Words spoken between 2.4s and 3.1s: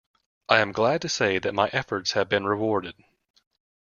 rewarded.